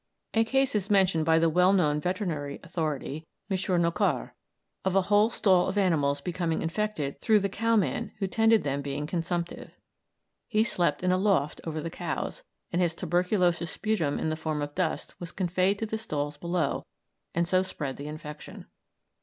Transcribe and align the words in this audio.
A 0.33 0.43
case 0.43 0.73
is 0.73 0.89
mentioned 0.89 1.25
by 1.25 1.37
the 1.37 1.47
well 1.47 1.73
known 1.73 2.01
veterinary 2.01 2.59
authority, 2.63 3.27
M. 3.51 3.55
Nocard, 3.83 4.31
of 4.83 4.95
a 4.95 5.03
whole 5.03 5.29
stall 5.29 5.67
of 5.67 5.77
animals 5.77 6.21
becoming 6.21 6.63
infected 6.63 7.19
through 7.19 7.39
the 7.39 7.47
cow 7.49 7.75
man 7.75 8.11
who 8.17 8.25
tended 8.25 8.63
them 8.63 8.81
being 8.81 9.05
consumptive. 9.05 9.77
He 10.47 10.63
slept 10.63 11.03
in 11.03 11.11
a 11.11 11.17
loft 11.19 11.61
over 11.65 11.79
the 11.79 11.91
cows, 11.91 12.43
and 12.73 12.81
his 12.81 12.95
tuberculous 12.95 13.59
sputum 13.69 14.17
in 14.17 14.31
the 14.31 14.35
form 14.35 14.63
of 14.63 14.73
dust 14.73 15.13
was 15.19 15.31
conveyed 15.31 15.77
to 15.77 15.85
the 15.85 15.99
stalls 15.99 16.35
beneath 16.35 16.81
and 17.35 17.47
so 17.47 17.61
spread 17.61 17.97
the 17.97 18.07
infection. 18.07 18.65